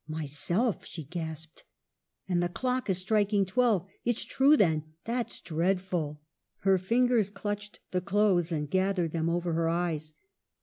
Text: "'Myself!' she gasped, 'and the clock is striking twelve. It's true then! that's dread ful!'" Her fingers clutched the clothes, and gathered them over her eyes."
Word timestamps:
"'Myself!' 0.07 0.83
she 0.83 1.03
gasped, 1.03 1.63
'and 2.27 2.41
the 2.41 2.49
clock 2.49 2.89
is 2.89 2.97
striking 2.97 3.45
twelve. 3.45 3.85
It's 4.03 4.25
true 4.25 4.57
then! 4.57 4.93
that's 5.03 5.39
dread 5.39 5.79
ful!'" 5.79 6.19
Her 6.61 6.79
fingers 6.79 7.29
clutched 7.29 7.79
the 7.91 8.01
clothes, 8.01 8.51
and 8.51 8.67
gathered 8.67 9.11
them 9.11 9.29
over 9.29 9.53
her 9.53 9.69
eyes." 9.69 10.15